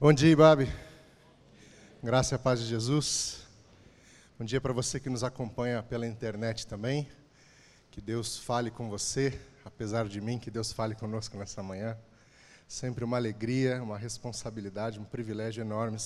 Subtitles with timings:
[0.00, 0.68] Bom dia, Babi.
[2.02, 3.46] Graça e paz de Jesus.
[4.36, 7.08] Bom dia para você que nos acompanha pela internet também.
[7.92, 11.96] Que Deus fale com você, apesar de mim, que Deus fale conosco nessa manhã.
[12.66, 15.96] Sempre uma alegria, uma responsabilidade, um privilégio enorme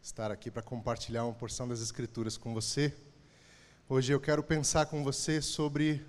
[0.00, 2.94] estar aqui para compartilhar uma porção das Escrituras com você.
[3.88, 6.06] Hoje eu quero pensar com você sobre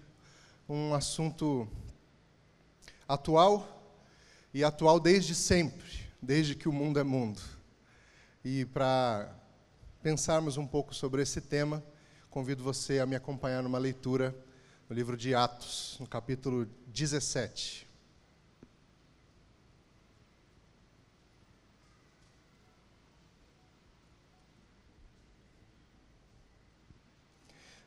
[0.70, 1.68] um assunto
[3.08, 3.82] atual
[4.54, 7.42] e atual desde sempre desde que o mundo é mundo.
[8.44, 9.30] E para
[10.02, 11.84] pensarmos um pouco sobre esse tema,
[12.30, 14.36] convido você a me acompanhar numa leitura
[14.90, 17.88] no livro de Atos, no capítulo 17.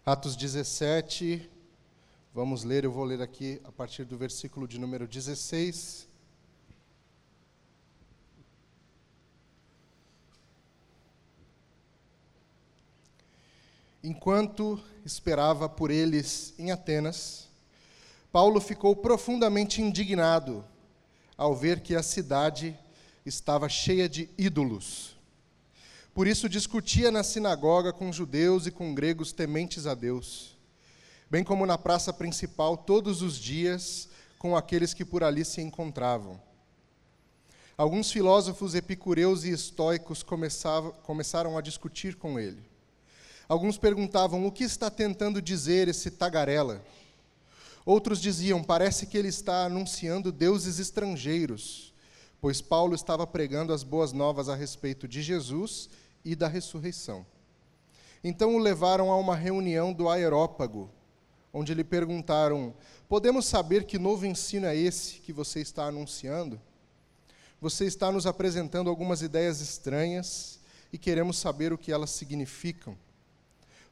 [0.05, 1.51] Atos 17,
[2.33, 6.16] vamos ler, eu vou ler aqui a partir do versículo de número 16
[14.09, 17.49] Enquanto esperava por eles em Atenas,
[18.31, 20.65] Paulo ficou profundamente indignado
[21.37, 22.79] ao ver que a cidade
[23.25, 25.17] estava cheia de ídolos.
[26.15, 30.57] Por isso discutia na sinagoga com judeus e com gregos tementes a Deus,
[31.29, 36.41] bem como na praça principal todos os dias com aqueles que por ali se encontravam.
[37.77, 42.76] Alguns filósofos epicureus e estoicos começaram a discutir com ele.
[43.49, 46.83] Alguns perguntavam: o que está tentando dizer esse tagarela?
[47.85, 51.95] Outros diziam: parece que ele está anunciando deuses estrangeiros,
[52.41, 55.89] pois Paulo estava pregando as boas novas a respeito de Jesus
[56.25, 57.25] e da ressurreição.
[58.25, 60.91] Então o levaram a uma reunião do Aerópago,
[61.53, 62.75] onde lhe perguntaram:
[63.09, 66.61] Podemos saber que novo ensino é esse que você está anunciando?
[67.61, 70.59] Você está nos apresentando algumas ideias estranhas
[70.93, 72.99] e queremos saber o que elas significam.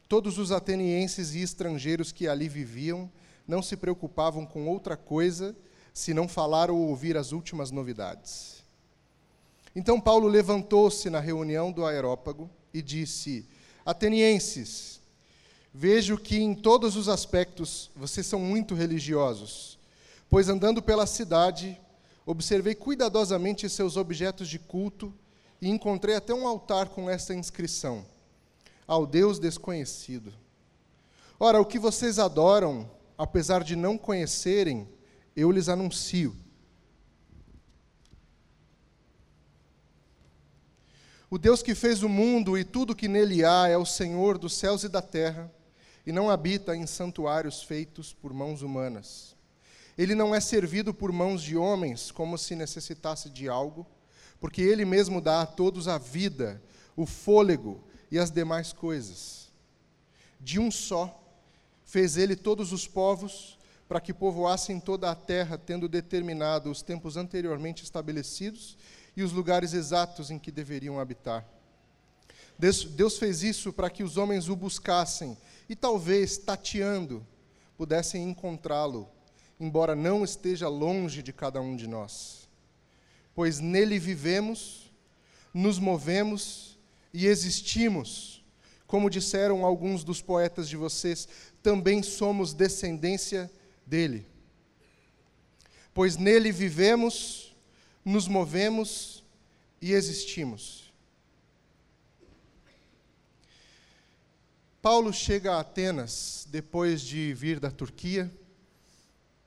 [0.08, 3.10] Todos os atenienses e estrangeiros que ali viviam
[3.46, 5.56] não se preocupavam com outra coisa
[5.92, 8.62] senão falar ou ouvir as últimas novidades.
[9.74, 13.46] Então Paulo levantou-se na reunião do Aerópago e disse:
[13.84, 15.00] Atenienses,
[15.72, 19.78] vejo que em todos os aspectos vocês são muito religiosos,
[20.28, 21.80] pois andando pela cidade,
[22.26, 25.12] observei cuidadosamente seus objetos de culto
[25.60, 28.04] e encontrei até um altar com esta inscrição:
[28.86, 30.32] ao Deus desconhecido.
[31.38, 34.88] Ora, o que vocês adoram, apesar de não conhecerem,
[35.34, 36.36] eu lhes anuncio.
[41.28, 44.54] O Deus que fez o mundo e tudo que nele há é o Senhor dos
[44.54, 45.52] céus e da terra,
[46.06, 49.34] e não habita em santuários feitos por mãos humanas.
[49.96, 53.86] Ele não é servido por mãos de homens como se necessitasse de algo,
[54.38, 56.62] porque ele mesmo dá a todos a vida,
[56.94, 57.82] o fôlego
[58.14, 59.50] e as demais coisas.
[60.38, 61.20] De um só,
[61.84, 63.58] fez ele todos os povos,
[63.88, 68.78] para que povoassem toda a terra, tendo determinado os tempos anteriormente estabelecidos
[69.16, 71.44] e os lugares exatos em que deveriam habitar.
[72.56, 75.36] Deus fez isso para que os homens o buscassem
[75.68, 77.26] e, talvez, tateando,
[77.76, 79.08] pudessem encontrá-lo,
[79.58, 82.48] embora não esteja longe de cada um de nós.
[83.34, 84.92] Pois nele vivemos,
[85.52, 86.73] nos movemos
[87.14, 88.44] e existimos.
[88.88, 91.28] Como disseram alguns dos poetas de vocês,
[91.62, 93.50] também somos descendência
[93.86, 94.26] dele.
[95.94, 97.56] Pois nele vivemos,
[98.04, 99.22] nos movemos
[99.80, 100.92] e existimos.
[104.82, 108.30] Paulo chega a Atenas depois de vir da Turquia,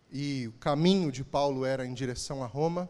[0.09, 2.89] e o caminho de Paulo era em direção a Roma,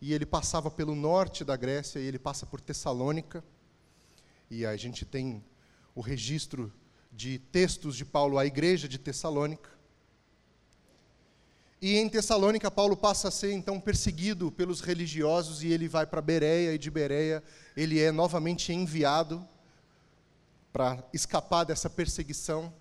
[0.00, 3.44] e ele passava pelo norte da Grécia e ele passa por Tessalônica
[4.50, 5.44] e a gente tem
[5.94, 6.72] o registro
[7.12, 9.70] de textos de Paulo à igreja de Tessalônica.
[11.80, 16.20] E em Tessalônica, Paulo passa a ser então perseguido pelos religiosos e ele vai para
[16.20, 17.42] Bereia, e de Bereia
[17.76, 19.46] ele é novamente enviado
[20.72, 22.72] para escapar dessa perseguição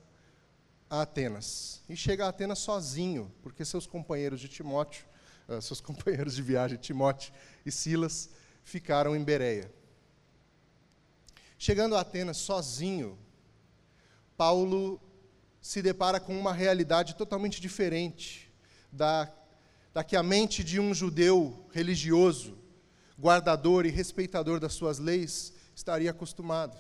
[0.90, 1.82] a Atenas.
[1.88, 5.06] E chega a Atenas sozinho, porque seus companheiros de Timóteo,
[5.48, 7.32] uh, seus companheiros de viagem, Timóteo
[7.66, 8.30] e Silas,
[8.64, 9.72] ficaram em Bereia.
[11.62, 13.20] Chegando a Atenas sozinho,
[14.38, 14.98] Paulo
[15.62, 18.50] se depara com uma realidade totalmente diferente
[18.90, 19.30] da,
[19.94, 22.58] da que a mente de um judeu religioso,
[23.20, 26.80] guardador e respeitador das suas leis, estaria acostumado.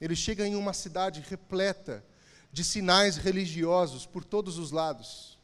[0.00, 2.02] Ele chega em uma cidade repleta
[2.50, 5.38] de sinais religiosos por todos os lados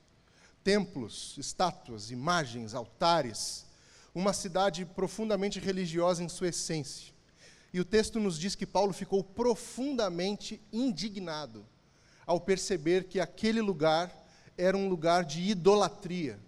[0.65, 3.67] templos, estátuas, imagens, altares,
[4.15, 7.18] uma cidade profundamente religiosa em sua essência.
[7.73, 11.67] E o texto nos diz que Paulo ficou profundamente indignado
[12.27, 14.13] ao perceber que aquele lugar
[14.57, 16.39] era um lugar de idolatria.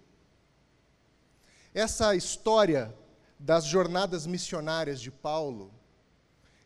[1.73, 2.93] Essa história
[3.39, 5.71] das jornadas missionárias de Paulo,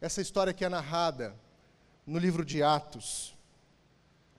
[0.02, 1.36] essa história que é narrada
[2.06, 3.36] no livro de Atos,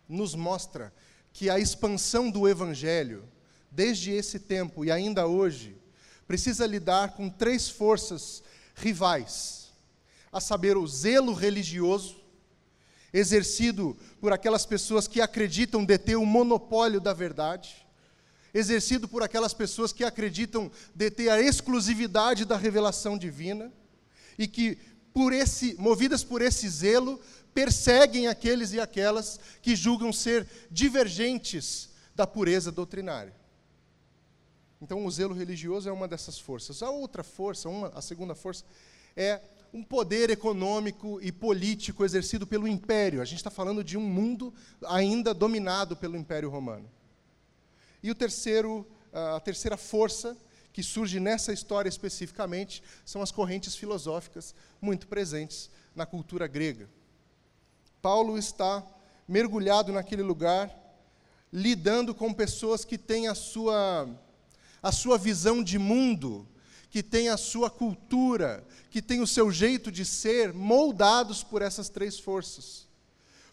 [0.08, 0.92] nos mostra
[1.32, 3.24] que a expansão do evangelho,
[3.70, 5.76] desde esse tempo e ainda hoje,
[6.26, 8.42] precisa lidar com três forças
[8.74, 9.65] rivais:
[10.32, 12.16] a saber, o zelo religioso,
[13.12, 17.86] exercido por aquelas pessoas que acreditam deter o monopólio da verdade,
[18.52, 23.72] exercido por aquelas pessoas que acreditam deter a exclusividade da revelação divina
[24.38, 24.78] e que
[25.12, 27.18] por esse, movidas por esse zelo,
[27.54, 33.34] perseguem aqueles e aquelas que julgam ser divergentes da pureza doutrinária.
[34.80, 36.82] Então, o zelo religioso é uma dessas forças.
[36.82, 38.62] A outra força, uma, a segunda força,
[39.16, 39.40] é
[39.76, 43.20] um poder econômico e político exercido pelo império.
[43.20, 44.54] A gente está falando de um mundo
[44.86, 46.90] ainda dominado pelo Império Romano.
[48.02, 50.34] E o terceiro, a terceira força
[50.72, 56.88] que surge nessa história especificamente são as correntes filosóficas muito presentes na cultura grega.
[58.00, 58.82] Paulo está
[59.28, 60.74] mergulhado naquele lugar,
[61.52, 64.08] lidando com pessoas que têm a sua
[64.82, 66.46] a sua visão de mundo,
[66.96, 71.90] que tem a sua cultura, que tem o seu jeito de ser, moldados por essas
[71.90, 72.88] três forças.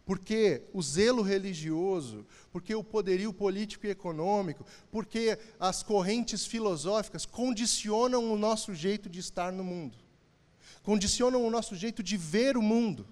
[0.05, 8.31] Porque o zelo religioso, porque o poderio político e econômico, porque as correntes filosóficas condicionam
[8.31, 9.97] o nosso jeito de estar no mundo,
[10.81, 13.05] condicionam o nosso jeito de ver o mundo,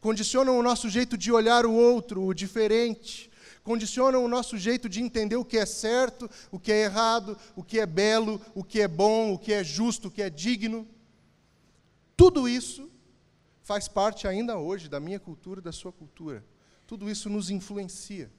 [0.00, 3.28] condicionam o nosso jeito de olhar o outro, o diferente,
[3.68, 7.62] condicionam o nosso jeito de entender o que é certo, o que é errado, o
[7.62, 10.88] que é belo, o que é bom, o que é justo, o que é digno.
[12.16, 12.90] Tudo isso
[13.62, 16.42] faz parte ainda hoje da minha cultura da sua cultura.
[16.86, 18.32] Tudo isso nos influencia.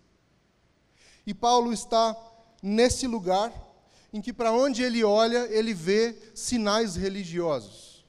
[1.27, 2.17] E Paulo está
[2.63, 3.53] nesse lugar
[4.11, 8.03] em que, para onde ele olha, ele vê sinais religiosos.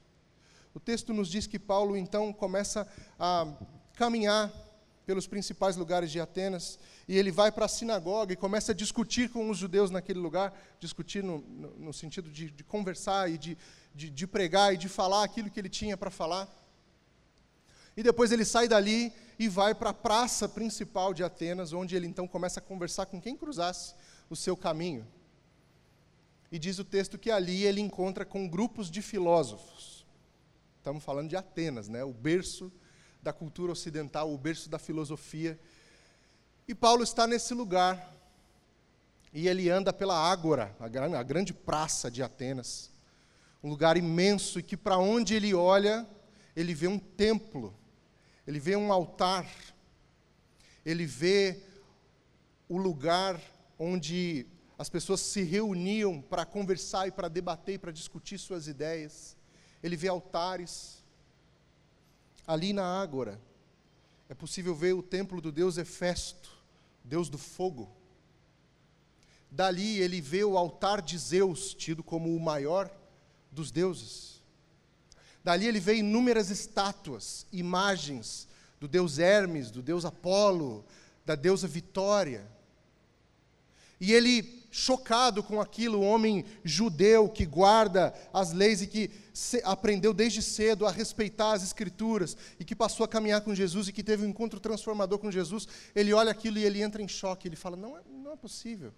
[0.73, 2.87] O texto nos diz que Paulo então começa
[3.19, 3.47] a
[3.93, 4.51] caminhar
[5.11, 9.29] pelos principais lugares de Atenas e ele vai para a sinagoga e começa a discutir
[9.29, 13.57] com os judeus naquele lugar, discutir no, no, no sentido de, de, conversar e de,
[13.93, 16.47] de, de pregar e de falar aquilo que ele tinha para falar.
[17.97, 22.07] E depois ele sai dali e vai para a praça principal de Atenas, onde ele
[22.07, 23.93] então começa a conversar com quem cruzasse
[24.29, 25.05] o seu caminho.
[26.49, 30.05] E diz o texto que ali ele encontra com grupos de filósofos.
[30.77, 32.01] Estamos falando de Atenas, né?
[32.01, 32.71] o berço
[33.21, 35.59] da cultura ocidental, o berço da filosofia
[36.71, 38.15] e Paulo está nesse lugar.
[39.33, 42.89] E ele anda pela Ágora, a grande praça de Atenas.
[43.61, 46.07] Um lugar imenso e que, para onde ele olha,
[46.55, 47.73] ele vê um templo,
[48.47, 49.45] ele vê um altar,
[50.85, 51.61] ele vê
[52.69, 53.37] o lugar
[53.77, 54.47] onde
[54.77, 59.35] as pessoas se reuniam para conversar e para debater e para discutir suas ideias.
[59.83, 61.00] Ele vê altares.
[62.45, 63.39] Ali na Ágora,
[64.29, 66.61] é possível ver o templo do deus Hefesto
[67.03, 67.89] Deus do fogo.
[69.49, 72.89] Dali ele vê o altar de Zeus, tido como o maior
[73.51, 74.41] dos deuses.
[75.43, 78.47] Dali ele vê inúmeras estátuas, imagens
[78.79, 80.85] do deus Hermes, do deus Apolo,
[81.25, 82.47] da deusa Vitória.
[83.99, 89.09] E ele, chocado com aquilo, o homem judeu que guarda as leis e que
[89.63, 93.93] aprendeu desde cedo a respeitar as Escrituras e que passou a caminhar com Jesus e
[93.93, 97.47] que teve um encontro transformador com Jesus, ele olha aquilo e ele entra em choque.
[97.47, 98.93] Ele fala: não é, não é possível.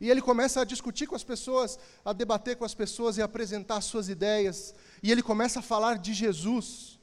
[0.00, 3.80] E ele começa a discutir com as pessoas, a debater com as pessoas e apresentar
[3.80, 4.74] suas ideias.
[5.02, 6.98] E ele começa a falar de Jesus.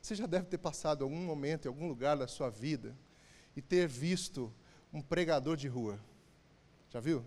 [0.00, 2.96] Você já deve ter passado algum momento em algum lugar da sua vida
[3.54, 4.52] e ter visto
[4.92, 6.00] um pregador de rua.
[6.88, 7.24] Já viu?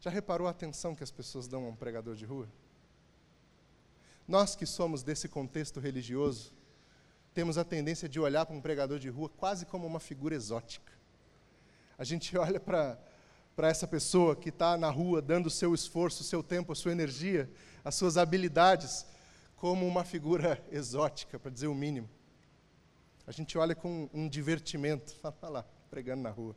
[0.00, 2.48] Já reparou a atenção que as pessoas dão a um pregador de rua?
[4.26, 6.52] Nós que somos desse contexto religioso,
[7.34, 10.92] temos a tendência de olhar para um pregador de rua quase como uma figura exótica.
[11.98, 12.98] A gente olha para
[13.60, 16.74] para essa pessoa que está na rua dando o seu esforço, o seu tempo, a
[16.74, 17.50] sua energia,
[17.84, 19.04] as suas habilidades,
[19.54, 22.08] como uma figura exótica, para dizer o mínimo.
[23.26, 26.56] A gente olha com um divertimento, fala lá, pregando na rua.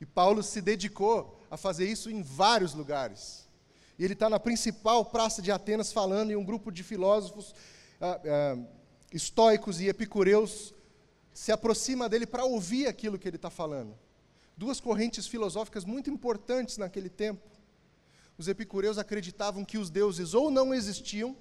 [0.00, 3.46] E Paulo se dedicou a fazer isso em vários lugares.
[3.98, 7.54] E ele está na principal praça de Atenas falando, e um grupo de filósofos
[8.00, 8.58] ah, ah,
[9.12, 10.74] estoicos e epicureus
[11.32, 13.96] se aproxima dele para ouvir aquilo que ele está falando.
[14.56, 17.42] duas correntes filosóficas muito importantes naquele tempo.
[18.38, 21.36] Os epicureus acreditavam que os deuses ou não existiam,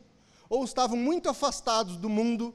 [0.50, 2.54] ou estavam muito afastados do mundo,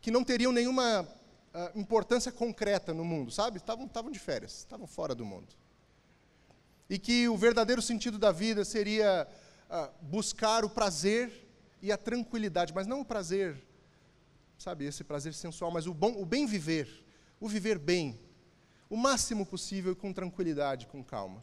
[0.00, 1.06] que não teriam nenhuma
[1.52, 3.58] a, importância concreta no mundo, sabe?
[3.58, 5.48] Estavam, de férias, estavam fora do mundo.
[6.88, 9.26] E que o verdadeiro sentido da vida seria
[10.02, 11.48] buscar o prazer
[11.80, 13.56] e a tranquilidade, mas não o prazer,
[14.58, 16.88] sabe, esse prazer sensual, mas o bom, o bem viver,
[17.40, 18.18] o viver bem,
[18.90, 21.42] o máximo possível com tranquilidade, com calma.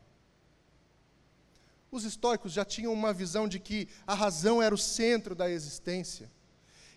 [1.92, 6.30] Os estoicos já tinham uma visão de que a razão era o centro da existência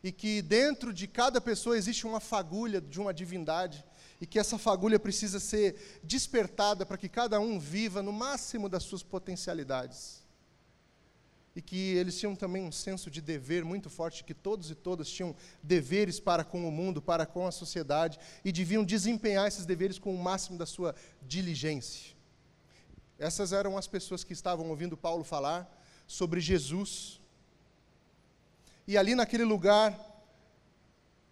[0.02, 3.84] e que dentro de cada pessoa existe uma fagulha de uma divindade
[4.20, 8.82] e que essa fagulha precisa ser despertada para que cada um viva no máximo das
[8.82, 10.22] suas potencialidades.
[11.54, 15.10] E que eles tinham também um senso de dever muito forte, que todos e todas
[15.10, 19.98] tinham deveres para com o mundo, para com a sociedade, e deviam desempenhar esses deveres
[19.98, 22.14] com o máximo da sua diligência.
[23.18, 25.70] Essas eram as pessoas que estavam ouvindo Paulo falar
[26.06, 27.21] sobre Jesus.
[28.86, 29.98] E ali naquele lugar,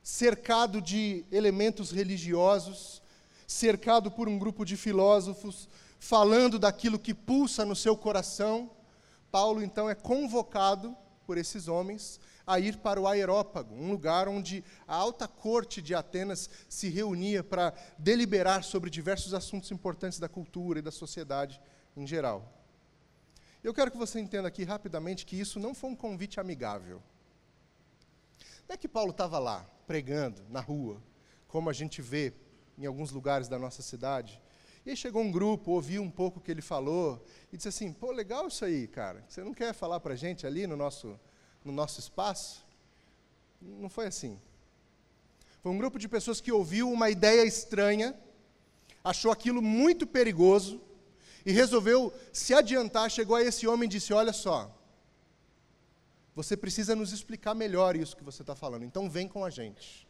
[0.03, 3.03] cercado de elementos religiosos,
[3.47, 8.71] cercado por um grupo de filósofos, falando daquilo que pulsa no seu coração,
[9.31, 14.65] Paulo então é convocado por esses homens a ir para o Aerópago, um lugar onde
[14.87, 20.81] a alta corte de Atenas se reunia para deliberar sobre diversos assuntos importantes da cultura
[20.81, 21.61] e da sociedade
[21.97, 22.53] em geral.
[23.63, 27.01] Eu quero que você entenda aqui rapidamente que isso não foi um convite amigável.
[28.71, 31.03] É que Paulo estava lá, pregando, na rua,
[31.49, 32.33] como a gente vê
[32.79, 34.41] em alguns lugares da nossa cidade.
[34.87, 37.21] E aí chegou um grupo, ouviu um pouco o que ele falou,
[37.53, 39.25] e disse assim: pô, legal isso aí, cara.
[39.29, 41.19] Você não quer falar para a gente ali no nosso,
[41.65, 42.65] no nosso espaço?
[43.61, 44.41] Não foi assim.
[45.61, 48.15] Foi um grupo de pessoas que ouviu uma ideia estranha,
[49.03, 50.81] achou aquilo muito perigoso,
[51.45, 54.80] e resolveu se adiantar, chegou a esse homem e disse: Olha só,
[56.35, 60.09] você precisa nos explicar melhor isso que você está falando, então vem com a gente.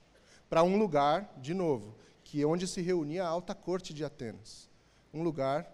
[0.49, 4.69] Para um lugar, de novo, que é onde se reunia a alta corte de Atenas.
[5.13, 5.71] Um lugar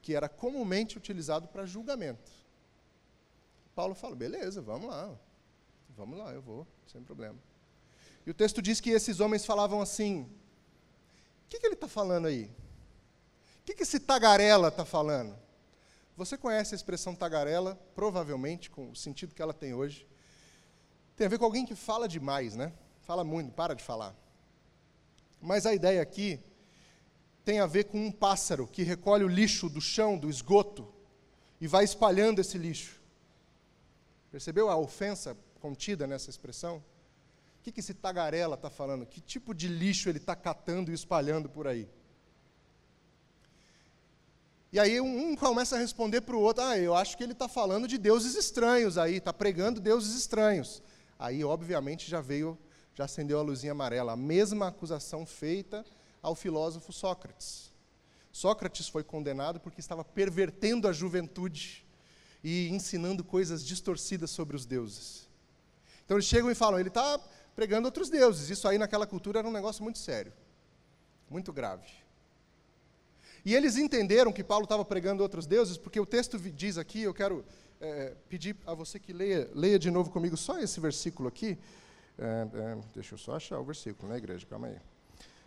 [0.00, 2.30] que era comumente utilizado para julgamento.
[3.74, 5.14] Paulo fala: beleza, vamos lá,
[5.96, 7.38] vamos lá, eu vou, sem problema.
[8.26, 12.26] E o texto diz que esses homens falavam assim: o que, que ele está falando
[12.26, 12.44] aí?
[13.60, 15.43] O que, que esse tagarela está falando?
[16.16, 20.06] Você conhece a expressão tagarela, provavelmente, com o sentido que ela tem hoje.
[21.16, 22.72] Tem a ver com alguém que fala demais, né?
[23.02, 24.14] Fala muito, para de falar.
[25.40, 26.40] Mas a ideia aqui
[27.44, 30.88] tem a ver com um pássaro que recolhe o lixo do chão, do esgoto,
[31.60, 33.00] e vai espalhando esse lixo.
[34.30, 36.82] Percebeu a ofensa contida nessa expressão?
[37.58, 39.06] O que, esse tagarela está falando?
[39.06, 41.88] Que tipo de lixo ele está catando e espalhando por aí?
[44.74, 47.46] E aí um começa a responder para o outro: ah, eu acho que ele está
[47.46, 50.82] falando de deuses estranhos aí, está pregando deuses estranhos.
[51.16, 52.58] Aí, obviamente, já veio,
[52.92, 54.14] já acendeu a luzinha amarela.
[54.14, 55.84] A mesma acusação feita
[56.20, 57.70] ao filósofo Sócrates.
[58.32, 61.86] Sócrates foi condenado porque estava pervertendo a juventude
[62.42, 65.28] e ensinando coisas distorcidas sobre os deuses.
[66.04, 67.20] Então eles chegam e falam: ele está
[67.54, 68.50] pregando outros deuses.
[68.50, 70.32] Isso aí naquela cultura era um negócio muito sério,
[71.30, 72.03] muito grave.
[73.44, 77.12] E eles entenderam que Paulo estava pregando outros deuses, porque o texto diz aqui, eu
[77.12, 77.44] quero
[77.80, 81.58] é, pedir a você que leia, leia de novo comigo só esse versículo aqui.
[82.18, 84.46] É, é, deixa eu só achar o versículo, né, igreja?
[84.48, 84.76] Calma aí.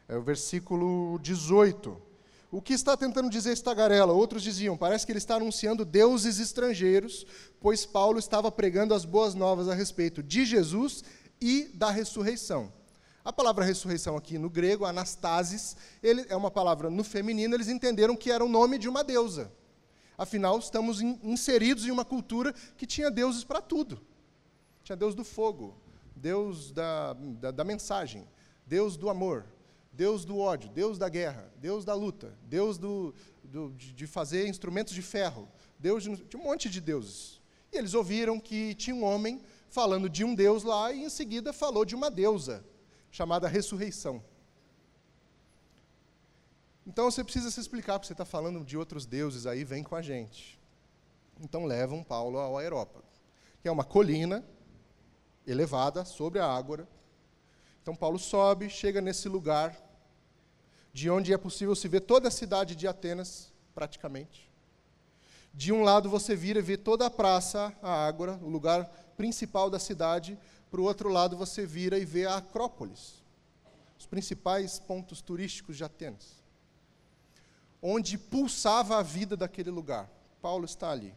[0.07, 1.99] É o versículo 18.
[2.51, 4.13] O que está tentando dizer esta tagarela?
[4.13, 7.25] Outros diziam, parece que ele está anunciando deuses estrangeiros,
[7.59, 11.03] pois Paulo estava pregando as boas novas a respeito de Jesus
[11.41, 12.71] e da ressurreição.
[13.27, 18.15] A palavra ressurreição aqui no grego, anastasis, ele, é uma palavra no feminino, eles entenderam
[18.15, 19.51] que era o nome de uma deusa.
[20.17, 23.99] Afinal, estamos in, inseridos em uma cultura que tinha deuses para tudo.
[24.81, 25.75] Tinha Deus do fogo,
[26.15, 28.25] Deus da, da, da mensagem,
[28.65, 29.45] Deus do amor,
[29.91, 34.93] Deus do ódio, Deus da guerra, Deus da luta, Deus do, do, de fazer instrumentos
[34.93, 37.41] de ferro, Deus de, de um monte de deuses.
[37.73, 41.51] E eles ouviram que tinha um homem falando de um Deus lá e em seguida
[41.51, 42.63] falou de uma deusa
[43.17, 44.23] chamada ressurreição.
[46.85, 49.95] Então você precisa se explicar, porque você está falando de outros deuses aí, vem com
[49.95, 50.59] a gente.
[51.39, 53.07] Então levam Paulo ao Aerópago,
[53.59, 54.45] que é uma colina
[55.47, 56.87] elevada sobre a ágora.
[57.81, 59.75] Então Paulo sobe, chega nesse lugar,
[60.93, 64.47] de onde é possível se ver toda a cidade de Atenas, praticamente.
[65.51, 68.85] De um lado você vira e vê toda a praça, a ágora, o lugar
[69.17, 70.37] principal da cidade,
[70.69, 73.23] para o outro lado você vira e vê a Acrópolis,
[73.97, 76.37] os principais pontos turísticos de Atenas.
[77.81, 80.09] onde pulsava a vida daquele lugar.
[80.41, 81.13] Paulo está ali.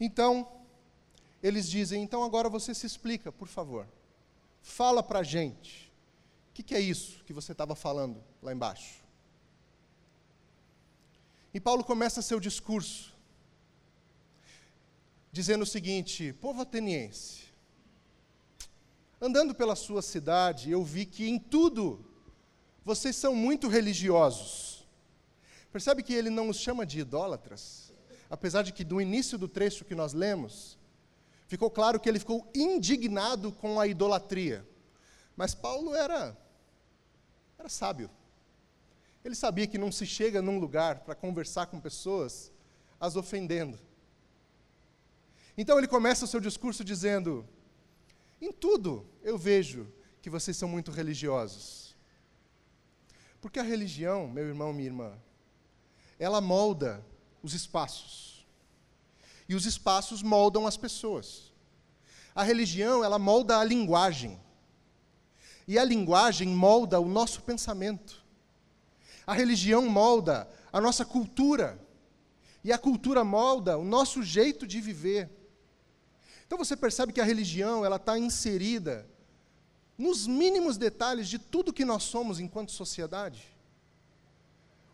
[0.00, 0.48] Então,
[1.42, 3.86] eles dizem: então agora você se explica, por favor.
[4.62, 5.92] Fala para a gente.
[6.50, 9.04] O que, que é isso que você estava falando lá embaixo?
[11.52, 13.14] E Paulo começa seu discurso
[15.30, 17.45] dizendo o seguinte: povo ateniense,
[19.20, 22.04] andando pela sua cidade, eu vi que em tudo
[22.84, 24.86] vocês são muito religiosos.
[25.72, 27.92] Percebe que ele não os chama de idólatras?
[28.30, 30.78] Apesar de que do início do trecho que nós lemos,
[31.46, 34.66] ficou claro que ele ficou indignado com a idolatria.
[35.36, 36.36] Mas Paulo era
[37.58, 38.10] era sábio.
[39.24, 42.52] Ele sabia que não se chega num lugar para conversar com pessoas
[43.00, 43.78] as ofendendo.
[45.58, 47.46] Então ele começa o seu discurso dizendo:
[48.40, 51.94] Em tudo eu vejo que vocês são muito religiosos.
[53.40, 55.12] Porque a religião, meu irmão, minha irmã,
[56.18, 57.04] ela molda
[57.42, 58.46] os espaços.
[59.48, 61.52] E os espaços moldam as pessoas.
[62.34, 64.40] A religião, ela molda a linguagem.
[65.68, 68.24] E a linguagem molda o nosso pensamento.
[69.26, 71.80] A religião molda a nossa cultura.
[72.64, 75.30] E a cultura molda o nosso jeito de viver.
[76.46, 79.06] Então você percebe que a religião ela está inserida
[79.98, 83.56] nos mínimos detalhes de tudo que nós somos enquanto sociedade.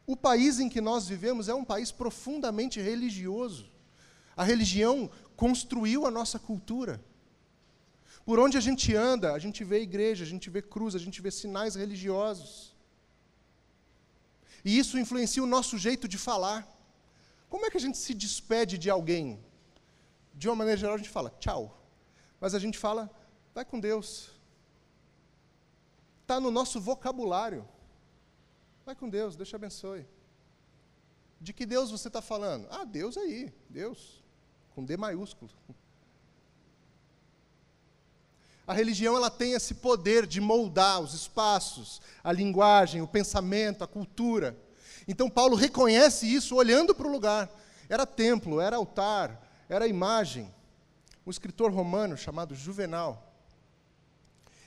[0.06, 3.70] O país em que nós vivemos é um país profundamente religioso.
[4.36, 7.02] A religião construiu a nossa cultura.
[8.24, 11.20] Por onde a gente anda, a gente vê igreja, a gente vê cruz, a gente
[11.20, 12.74] vê sinais religiosos.
[14.64, 16.66] E isso influencia o nosso jeito de falar.
[17.48, 19.38] Como é que a gente se despede de alguém?
[20.42, 21.80] De uma maneira geral, a gente fala tchau.
[22.40, 23.08] Mas a gente fala,
[23.54, 24.32] vai com Deus.
[26.22, 27.64] Está no nosso vocabulário.
[28.84, 30.04] Vai com Deus, Deus te abençoe.
[31.40, 32.66] De que Deus você está falando?
[32.72, 34.20] Ah, Deus aí, Deus,
[34.74, 35.48] com D maiúsculo.
[38.66, 43.86] A religião ela tem esse poder de moldar os espaços, a linguagem, o pensamento, a
[43.86, 44.58] cultura.
[45.06, 47.48] Então Paulo reconhece isso olhando para o lugar.
[47.88, 50.52] Era templo, era altar, era imagem.
[51.26, 53.32] Um escritor romano chamado Juvenal,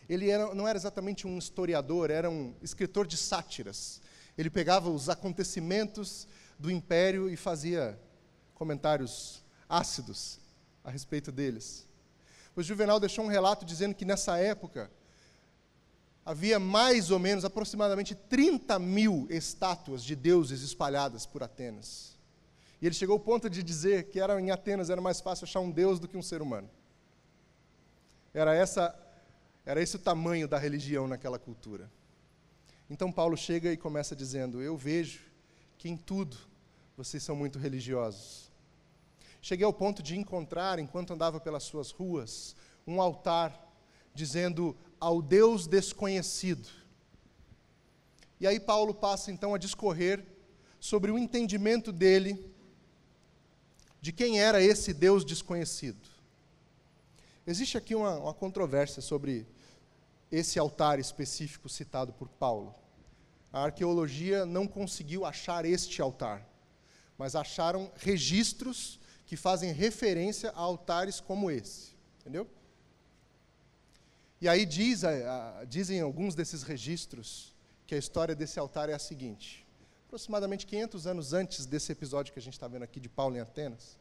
[0.08, 4.02] ele era, não era exatamente um historiador, era um escritor de sátiras.
[4.38, 8.00] Ele pegava os acontecimentos do império e fazia
[8.54, 10.40] comentários ácidos
[10.84, 11.88] a respeito deles.
[12.56, 14.90] O Juvenal deixou um relato dizendo que nessa época
[16.26, 22.15] havia mais ou menos aproximadamente 30 mil estátuas de deuses espalhadas por Atenas.
[22.82, 25.60] E ele chegou ao ponto de dizer que era, em Atenas era mais fácil achar
[25.60, 26.70] um deus do que um ser humano.
[28.34, 28.94] Era, essa,
[29.66, 31.90] era esse o tamanho da religião naquela cultura.
[32.90, 35.22] Então Paulo chega e começa dizendo: Eu vejo
[35.78, 36.38] que em tudo
[36.98, 38.52] vocês são muito religiosos.
[39.42, 43.74] Cheguei ao ponto de encontrar, enquanto andava pelas suas ruas, um altar
[44.14, 46.68] dizendo ao Deus desconhecido.
[48.40, 50.26] E aí Paulo passa então a discorrer
[50.80, 52.54] sobre o entendimento dele
[54.06, 56.08] de quem era esse Deus desconhecido.
[57.48, 59.48] Existe aqui uma, uma controvérsia sobre
[60.32, 62.76] esse altar específico citado por Paulo.
[63.52, 66.48] A arqueologia não conseguiu achar este altar,
[67.18, 71.96] mas acharam registros que fazem referência a altares como esse.
[72.20, 72.48] Entendeu?
[74.40, 77.56] E aí diz, a, a, dizem alguns desses registros
[77.88, 79.65] que a história desse altar é a seguinte:
[80.16, 83.42] aproximadamente 500 anos antes desse episódio que a gente está vendo aqui de Paulo em
[83.42, 83.98] Atenas,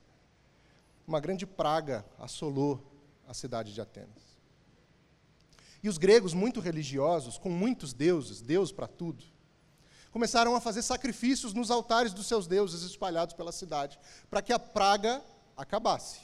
[1.04, 2.80] uma grande praga assolou
[3.26, 4.22] a cidade de Atenas.
[5.82, 9.24] E os gregos, muito religiosos, com muitos deuses, Deus para tudo,
[10.12, 13.98] começaram a fazer sacrifícios nos altares dos seus deuses espalhados pela cidade,
[14.30, 15.20] para que a praga
[15.56, 16.20] acabasse.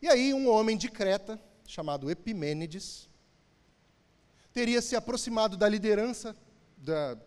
[0.00, 3.08] E aí, um homem de Creta, chamado Epimênides,
[4.52, 6.36] teria se aproximado da liderança
[6.76, 7.18] da,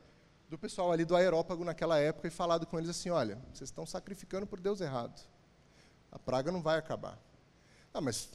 [0.53, 3.87] do pessoal ali do aerópago naquela época e falado com eles assim: olha, vocês estão
[3.87, 5.19] sacrificando por Deus errado.
[6.11, 7.19] A praga não vai acabar.
[7.91, 8.29] Ah, mas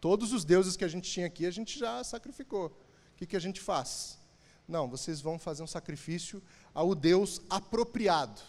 [0.00, 2.66] todos os deuses que a gente tinha aqui, a gente já sacrificou.
[3.12, 4.18] O que, que a gente faz?
[4.66, 6.42] Não, vocês vão fazer um sacrifício
[6.74, 8.40] ao Deus apropriado.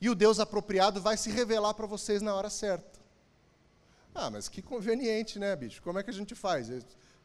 [0.00, 2.98] E o Deus apropriado vai se revelar para vocês na hora certa.
[4.14, 5.82] Ah, mas que conveniente, né, bicho?
[5.82, 6.70] Como é que a gente faz?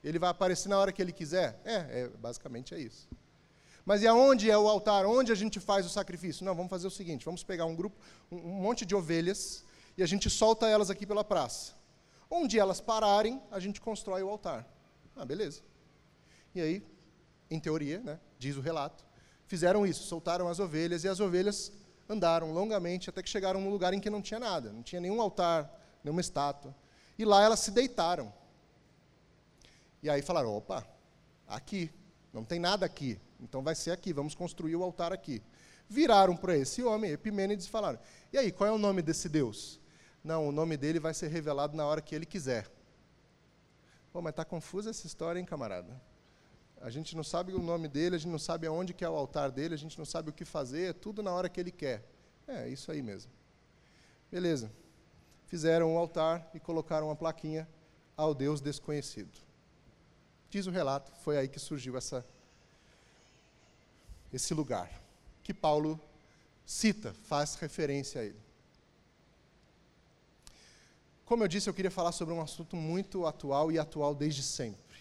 [0.03, 1.61] Ele vai aparecer na hora que ele quiser?
[1.63, 3.07] É, é basicamente é isso.
[3.89, 5.03] Mas e aonde é o altar?
[5.07, 6.45] Onde a gente faz o sacrifício?
[6.45, 7.99] Não, vamos fazer o seguinte: vamos pegar um grupo,
[8.31, 9.65] um, um monte de ovelhas
[9.97, 11.73] e a gente solta elas aqui pela praça.
[12.29, 14.63] Onde elas pararem, a gente constrói o altar.
[15.15, 15.63] Ah, beleza.
[16.53, 16.85] E aí
[17.49, 19.03] em teoria, né, diz o relato,
[19.47, 21.71] fizeram isso, soltaram as ovelhas e as ovelhas
[22.07, 25.19] andaram longamente até que chegaram num lugar em que não tinha nada, não tinha nenhum
[25.19, 25.67] altar,
[26.03, 26.75] nenhuma estátua.
[27.17, 28.31] E lá elas se deitaram.
[30.03, 30.87] E aí falaram: opa,
[31.47, 31.89] aqui,
[32.31, 35.41] não tem nada aqui, então vai ser aqui, vamos construir o altar aqui.
[35.87, 37.99] Viraram para esse homem, Epimênides, e falaram:
[38.31, 39.79] e aí, qual é o nome desse Deus?
[40.23, 42.69] Não, o nome dele vai ser revelado na hora que ele quiser.
[44.11, 45.99] Pô, mas está confusa essa história, hein, camarada?
[46.81, 49.15] A gente não sabe o nome dele, a gente não sabe aonde que é o
[49.15, 51.71] altar dele, a gente não sabe o que fazer, é tudo na hora que ele
[51.71, 52.03] quer.
[52.47, 53.31] É, isso aí mesmo.
[54.31, 54.71] Beleza.
[55.45, 57.67] Fizeram o um altar e colocaram uma plaquinha
[58.15, 59.37] ao Deus desconhecido.
[60.49, 62.25] Diz o relato, foi aí que surgiu essa,
[64.31, 65.01] esse lugar,
[65.43, 65.99] que Paulo
[66.65, 68.39] cita, faz referência a ele.
[71.25, 74.97] Como eu disse, eu queria falar sobre um assunto muito atual e atual desde sempre.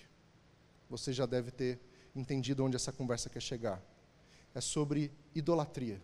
[0.90, 1.78] Você já deve ter
[2.14, 3.82] entendido onde essa conversa quer chegar.
[4.54, 6.02] É sobre idolatria.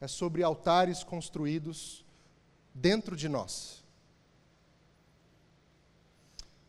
[0.00, 2.04] É sobre altares construídos
[2.74, 3.82] dentro de nós.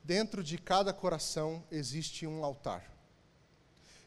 [0.04, 2.97] Dentro de cada coração existe um altar.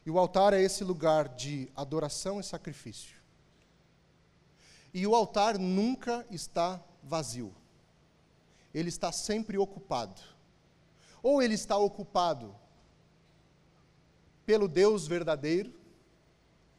[0.04, 3.16] E o altar é esse lugar de adoração e sacrifício.
[4.92, 7.54] E o altar nunca está vazio.
[8.74, 10.20] Ele está sempre ocupado.
[11.22, 12.54] Ou ele está ocupado
[14.46, 15.72] pelo Deus verdadeiro,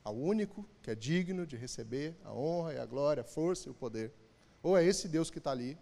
[0.04, 3.72] ao único que é digno de receber a honra e a glória, a força e
[3.72, 4.12] o poder.
[4.64, 5.78] Ou é esse Deus que está ali,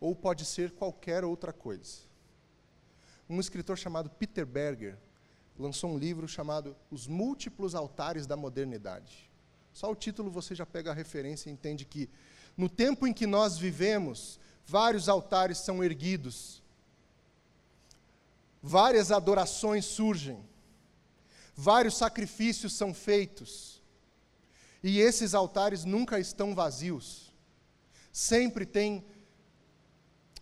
[0.00, 2.02] ou pode ser qualquer outra coisa.
[3.28, 4.96] Um escritor chamado Peter Berger
[5.58, 9.30] lançou um livro chamado Os Múltiplos Altares da Modernidade.
[9.72, 12.08] Só o título você já pega a referência e entende que,
[12.56, 16.62] no tempo em que nós vivemos, vários altares são erguidos,
[18.62, 20.44] várias adorações surgem,
[21.56, 23.82] vários sacrifícios são feitos,
[24.82, 27.32] e esses altares nunca estão vazios,
[28.12, 29.04] sempre tem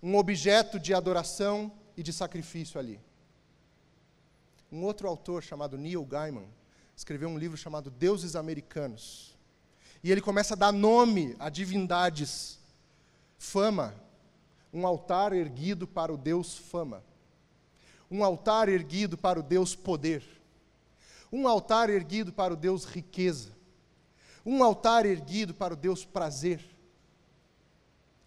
[0.03, 3.01] um objeto de adoração e de sacrifício ali.
[4.73, 6.49] Um outro autor chamado Neil Gaiman
[6.97, 9.37] escreveu um livro chamado Deuses Americanos.
[10.03, 12.59] E ele começa a dar nome a divindades.
[13.39, 13.95] Fama,
[14.73, 17.05] um altar erguido para o Deus Fama.
[18.11, 20.25] Um altar erguido para o Deus Poder.
[21.31, 23.53] Um altar erguido para o Deus Riqueza.
[24.45, 26.65] Um altar erguido para o Deus Prazer.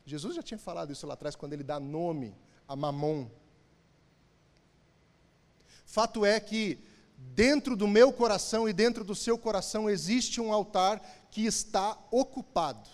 [0.05, 2.35] Jesus já tinha falado isso lá atrás, quando ele dá nome
[2.67, 3.27] a Mamon.
[5.85, 6.79] Fato é que
[7.15, 12.89] dentro do meu coração e dentro do seu coração existe um altar que está ocupado.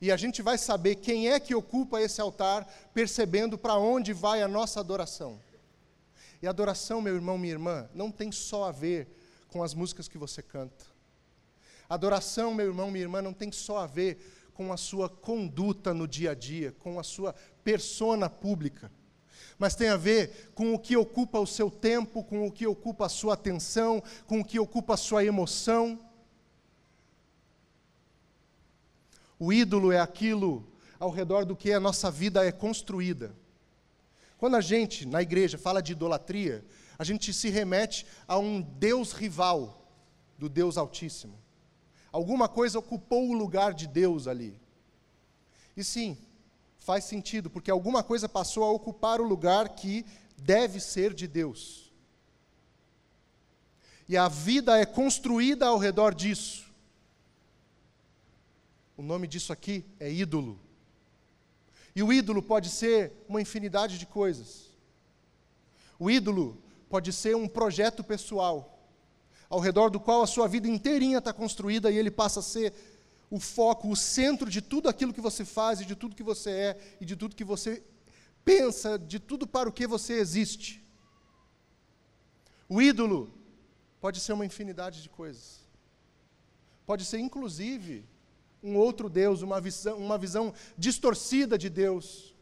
[0.00, 4.42] E a gente vai saber quem é que ocupa esse altar, percebendo para onde vai
[4.42, 5.38] a nossa adoração.
[6.42, 9.08] E adoração, meu irmão, minha irmã, não tem só a ver
[9.48, 10.86] com as músicas que você canta.
[11.86, 16.08] Adoração, meu irmão, minha irmã, não tem só a ver com a sua conduta no
[16.08, 18.90] dia a dia, com a sua persona pública
[19.60, 23.04] mas tem a ver com o que ocupa o seu tempo, com o que ocupa
[23.04, 26.00] a sua atenção, com o que ocupa a sua emoção.
[29.38, 30.66] O ídolo é aquilo
[30.98, 33.36] ao redor do que a nossa vida é construída.
[34.38, 36.64] Quando a gente, na igreja, fala de idolatria,
[36.98, 39.86] a gente se remete a um Deus rival
[40.38, 41.38] do Deus Altíssimo.
[42.10, 44.58] Alguma coisa ocupou o lugar de Deus ali.
[45.76, 46.16] E sim,
[46.80, 50.04] faz sentido, porque alguma coisa passou a ocupar o lugar que
[50.36, 51.92] deve ser de Deus.
[54.08, 56.68] E a vida é construída ao redor disso.
[58.96, 60.58] O nome disso aqui é ídolo.
[61.94, 64.70] E o ídolo pode ser uma infinidade de coisas.
[65.98, 68.78] O ídolo pode ser um projeto pessoal,
[69.48, 72.72] ao redor do qual a sua vida inteirinha está construída e ele passa a ser
[73.30, 76.50] o foco, o centro de tudo aquilo que você faz, e de tudo que você
[76.50, 77.82] é, e de tudo que você
[78.44, 80.84] pensa, de tudo para o que você existe.
[82.68, 83.32] O ídolo
[84.00, 85.60] pode ser uma infinidade de coisas.
[86.84, 88.04] Pode ser, inclusive,
[88.62, 92.34] um outro Deus, uma visão, uma visão distorcida de Deus.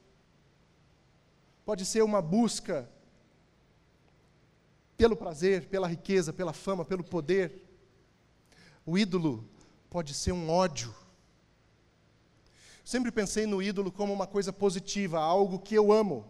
[1.66, 2.88] Pode ser uma busca
[4.96, 7.62] pelo prazer, pela riqueza, pela fama, pelo poder.
[8.86, 9.48] O ídolo
[9.90, 10.94] pode ser um ódio.
[12.84, 16.24] Sempre pensei no ídolo como uma coisa positiva, algo que eu amo.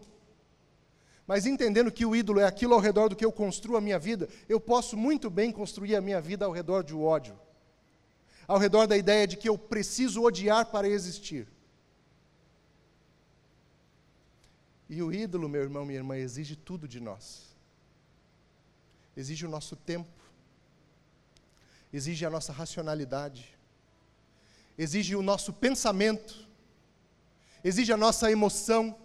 [1.25, 3.99] Mas entendendo que o ídolo é aquilo ao redor do que eu construo a minha
[3.99, 7.39] vida, eu posso muito bem construir a minha vida ao redor de ódio.
[8.47, 11.47] Ao redor da ideia de que eu preciso odiar para existir.
[14.89, 17.55] E o ídolo, meu irmão, minha irmã, exige tudo de nós.
[19.15, 20.09] exige o nosso tempo,
[21.91, 23.57] exige a nossa racionalidade,
[24.77, 26.47] exige o nosso pensamento,
[27.63, 28.95] exige a nossa emoção.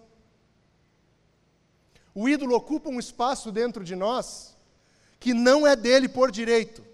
[2.13, 4.55] O ídolo ocupa um espaço dentro de nós
[5.19, 6.85] que não é dele por direito.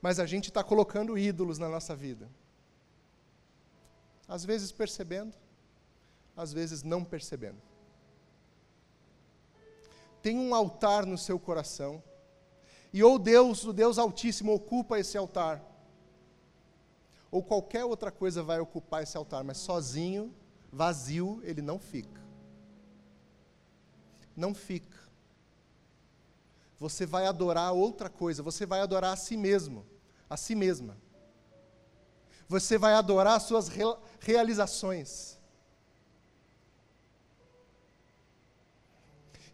[0.00, 2.28] Mas a gente está colocando ídolos na nossa vida.
[4.28, 5.34] Às vezes percebendo,
[6.36, 7.60] às vezes não percebendo.
[10.26, 12.02] Tem um altar no seu coração,
[12.92, 15.62] e ou Deus, o Deus Altíssimo, ocupa esse altar,
[17.30, 20.34] ou qualquer outra coisa vai ocupar esse altar, mas sozinho,
[20.72, 22.20] vazio, ele não fica.
[24.34, 24.98] Não fica.
[26.76, 29.86] Você vai adorar outra coisa, você vai adorar a si mesmo,
[30.28, 30.96] a si mesma.
[32.48, 33.70] Você vai adorar as suas
[34.18, 35.35] realizações.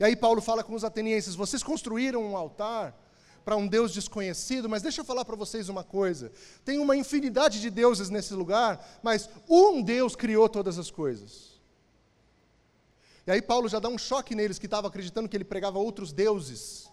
[0.03, 2.93] E aí Paulo fala com os atenienses: vocês construíram um altar
[3.45, 6.33] para um Deus desconhecido, mas deixa eu falar para vocês uma coisa:
[6.65, 11.53] tem uma infinidade de deuses nesse lugar, mas um Deus criou todas as coisas.
[13.25, 16.13] E aí Paulo já dá um choque neles que estavam acreditando que ele pregava outros
[16.13, 16.91] deuses.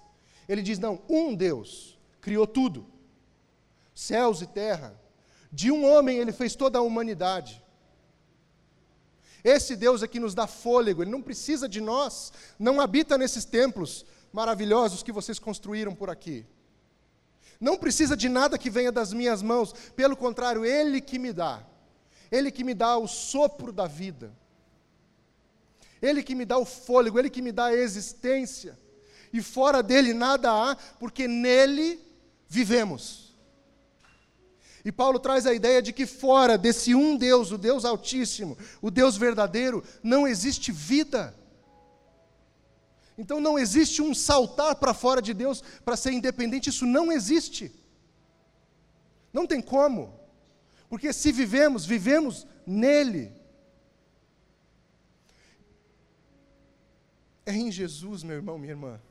[0.48, 2.86] Ele diz: não, um Deus criou tudo,
[3.96, 4.94] céus e terra.
[5.52, 7.60] De um homem ele fez toda a humanidade.
[9.44, 14.06] Esse Deus aqui nos dá fôlego, ele não precisa de nós, não habita nesses templos
[14.32, 16.46] maravilhosos que vocês construíram por aqui.
[17.60, 21.64] Não precisa de nada que venha das minhas mãos, pelo contrário, ele que me dá.
[22.32, 24.32] Ele que me dá o sopro da vida.
[26.02, 28.78] Ele que me dá o fôlego, ele que me dá a existência.
[29.34, 32.00] E fora dele nada há, porque nele
[32.48, 33.29] vivemos.
[34.84, 38.90] E Paulo traz a ideia de que fora desse um Deus, o Deus Altíssimo, o
[38.90, 41.36] Deus verdadeiro, não existe vida.
[43.18, 47.72] Então não existe um saltar para fora de Deus para ser independente, isso não existe.
[49.34, 50.18] Não tem como.
[50.88, 53.34] Porque se vivemos, vivemos nele.
[57.46, 59.02] É em Jesus, meu irmão, minha irmã,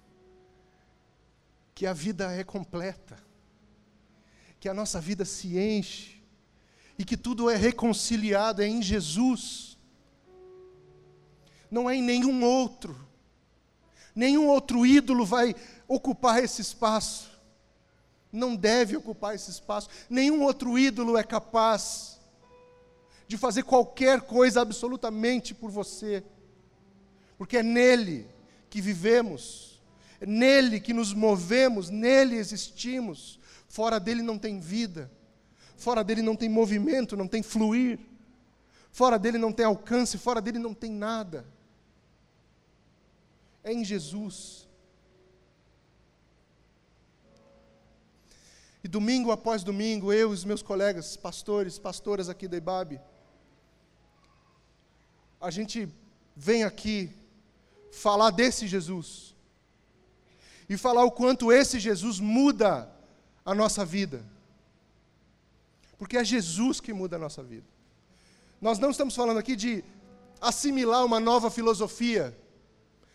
[1.75, 3.28] que a vida é completa
[4.61, 6.23] que a nossa vida se enche
[6.99, 9.79] e que tudo é reconciliado, é em Jesus.
[11.71, 13.09] Não é em nenhum outro.
[14.15, 15.55] Nenhum outro ídolo vai
[15.87, 17.31] ocupar esse espaço.
[18.33, 19.89] Não deve ocupar esse espaço.
[20.11, 22.19] Nenhum outro ídolo é capaz
[23.29, 26.25] de fazer qualquer coisa absolutamente por você.
[27.37, 28.27] Porque é nele
[28.69, 29.81] que vivemos,
[30.21, 33.39] é nele que nos movemos, nele existimos.
[33.69, 35.11] Fora dele não tem vida.
[35.77, 38.01] Fora dele não tem movimento, não tem fluir.
[38.91, 41.47] Fora dele não tem alcance, fora dele não tem nada.
[43.63, 44.67] É em Jesus.
[48.83, 53.01] E domingo após domingo, eu e os meus colegas, pastores, pastoras aqui da IBAB,
[55.41, 55.89] a gente
[56.35, 57.13] vem aqui
[57.93, 59.37] falar desse Jesus.
[60.69, 62.98] E falar o quanto esse Jesus muda
[63.49, 64.23] a nossa vida.
[65.97, 67.67] Porque é Jesus que muda a nossa vida.
[68.61, 69.83] Nós não estamos falando aqui de
[70.39, 72.37] assimilar uma nova filosofia,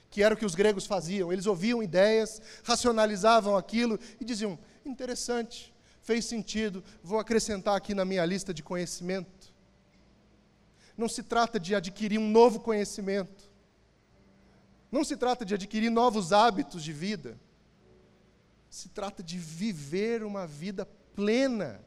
[0.09, 1.31] que era o que os gregos faziam.
[1.31, 8.25] Eles ouviam ideias, racionalizavam aquilo e diziam: interessante, fez sentido, vou acrescentar aqui na minha
[8.25, 9.53] lista de conhecimento.
[10.97, 13.51] Não se trata de adquirir um novo conhecimento.
[14.91, 17.37] Não se trata de adquirir novos hábitos de vida
[18.73, 20.83] se trata de viver uma vida
[21.15, 21.79] plena.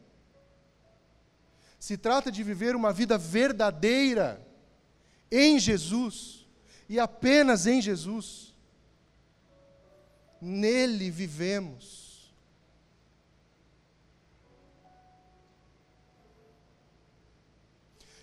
[1.81, 4.40] Se trata de viver uma vida verdadeira
[5.29, 6.46] em Jesus
[6.88, 8.55] e apenas em Jesus.
[10.40, 12.33] Nele vivemos.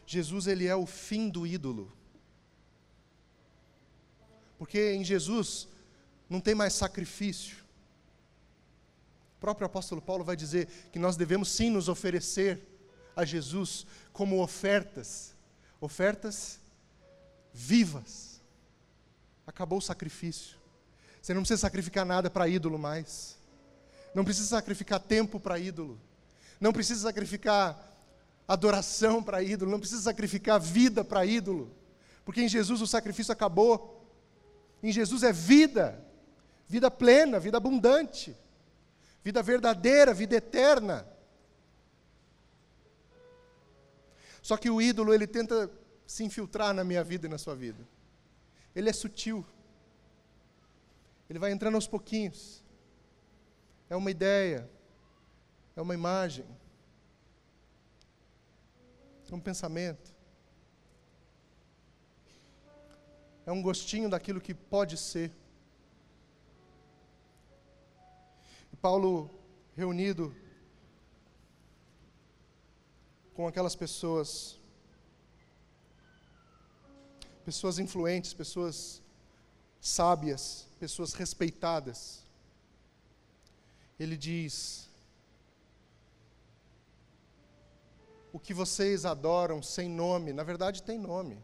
[0.08, 1.92] Jesus ele é o fim do ídolo.
[4.58, 5.68] Porque em Jesus
[6.30, 7.63] não tem mais sacrifício
[9.44, 12.62] próprio apóstolo Paulo vai dizer que nós devemos sim nos oferecer
[13.14, 15.36] a Jesus como ofertas,
[15.82, 16.62] ofertas
[17.54, 18.42] vivas.
[19.46, 20.56] Acabou o sacrifício.
[21.22, 23.38] Você não precisa sacrificar nada para ídolo mais.
[24.16, 26.00] Não precisa sacrificar tempo para ídolo.
[26.58, 27.78] Não precisa sacrificar
[28.48, 29.72] adoração para ídolo.
[29.72, 31.70] Não precisa sacrificar vida para ídolo.
[32.24, 34.08] Porque em Jesus o sacrifício acabou.
[34.82, 36.02] Em Jesus é vida.
[36.66, 38.38] Vida plena, vida abundante
[39.24, 41.08] vida verdadeira, vida eterna.
[44.42, 45.72] Só que o ídolo, ele tenta
[46.06, 47.88] se infiltrar na minha vida e na sua vida.
[48.76, 49.46] Ele é sutil.
[51.30, 52.64] Ele vai entrando aos pouquinhos.
[53.90, 54.70] É uma ideia,
[55.76, 56.46] é uma imagem,
[59.32, 60.14] é um pensamento.
[63.46, 65.32] É um gostinho daquilo que pode ser.
[68.84, 69.30] Paulo,
[69.78, 70.36] reunido
[73.34, 74.60] com aquelas pessoas,
[77.46, 79.02] pessoas influentes, pessoas
[79.80, 82.26] sábias, pessoas respeitadas,
[83.98, 84.90] ele diz:
[88.34, 91.42] O que vocês adoram sem nome, na verdade tem nome.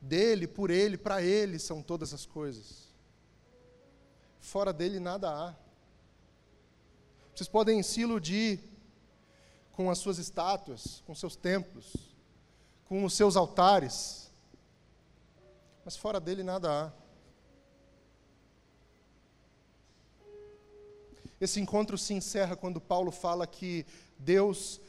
[0.00, 2.87] Dele, por ele, para ele são todas as coisas.
[4.48, 5.54] Fora dele nada há.
[7.34, 8.58] Vocês podem se iludir
[9.72, 11.92] com as suas estátuas, com seus templos,
[12.86, 14.32] com os seus altares,
[15.84, 16.92] mas fora dele nada há.
[21.38, 23.84] Esse encontro se encerra quando Paulo fala que
[24.18, 24.80] Deus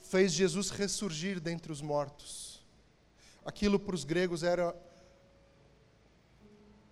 [0.00, 2.64] fez Jesus ressurgir dentre os mortos.
[3.44, 4.72] Aquilo para os gregos era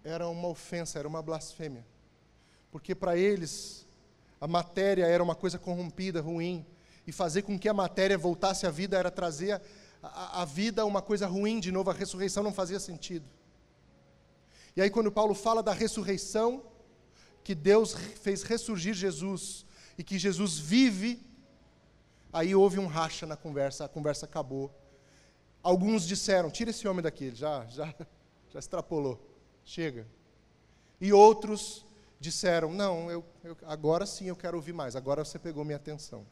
[0.03, 1.87] era uma ofensa, era uma blasfêmia.
[2.70, 3.87] Porque para eles
[4.40, 6.64] a matéria era uma coisa corrompida, ruim,
[7.06, 9.61] e fazer com que a matéria voltasse à vida era trazer
[10.02, 13.26] a, a vida uma coisa ruim de novo, a ressurreição não fazia sentido.
[14.74, 16.62] E aí, quando Paulo fala da ressurreição,
[17.42, 19.66] que Deus fez ressurgir Jesus
[19.98, 21.20] e que Jesus vive,
[22.33, 24.72] aí houve um racha na conversa, a conversa acabou.
[25.62, 27.94] Alguns disseram: tira esse homem daqui, já, já,
[28.50, 29.20] já extrapolou,
[29.64, 30.06] chega.
[31.00, 31.85] E outros
[32.20, 36.26] disseram: não, eu, eu, agora sim eu quero ouvir mais, agora você pegou minha atenção.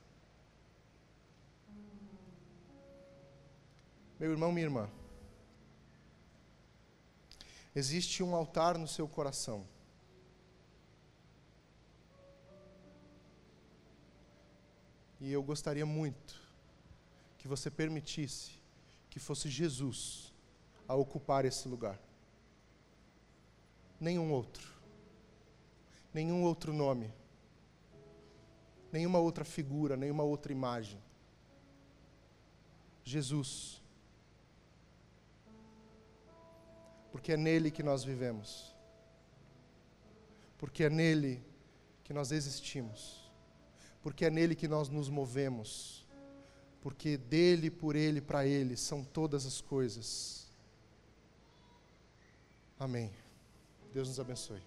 [4.21, 4.91] Meu irmão, minha irmã,
[7.75, 9.67] existe um altar no seu coração.
[15.21, 16.41] E eu gostaria muito
[17.39, 18.53] que você permitisse
[19.11, 20.33] que fosse Jesus
[20.87, 21.99] a ocupar esse lugar.
[24.01, 24.78] Nenhum outro.
[26.19, 27.13] Nenhum outro nome.
[28.91, 31.01] Nenhuma outra figura, nenhuma outra imagem.
[33.05, 33.79] Jesus
[37.19, 38.75] porque é nele que nós vivemos,
[40.57, 41.43] porque é nele
[42.05, 43.31] que nós existimos,
[44.03, 46.07] porque é nele que nós nos movemos,
[46.81, 50.47] porque dele, por ele, para ele são todas as coisas.
[52.79, 53.11] Amém.
[53.93, 54.63] Deus nos abençoe.